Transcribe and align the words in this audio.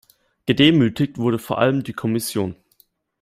Gedemütigt 0.47 1.19
wurde 1.19 1.37
vor 1.37 1.59
allem 1.59 1.83
die 1.83 1.93
Kommission. 1.93 2.55